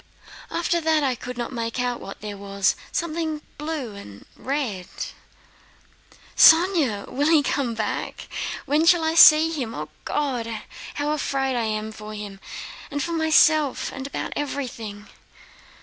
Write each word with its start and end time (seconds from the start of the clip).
"After 0.49 0.81
that, 0.81 1.03
I 1.03 1.13
could 1.13 1.37
not 1.37 1.53
make 1.53 1.79
out 1.79 1.99
what 1.99 2.21
there 2.21 2.35
was; 2.35 2.75
something 2.91 3.41
blue 3.59 3.93
and 3.93 4.25
red...." 4.35 4.87
"Sónya! 6.35 7.07
When 7.07 7.17
will 7.17 7.29
he 7.31 7.43
come 7.43 7.75
back? 7.75 8.27
When 8.65 8.87
shall 8.87 9.03
I 9.03 9.13
see 9.13 9.51
him! 9.51 9.75
O, 9.75 9.89
God, 10.05 10.61
how 10.95 11.11
afraid 11.11 11.55
I 11.55 11.65
am 11.65 11.91
for 11.91 12.15
him 12.15 12.39
and 12.89 13.03
for 13.03 13.11
myself 13.11 13.91
and 13.93 14.07
about 14.07 14.33
everything!..." 14.35 15.05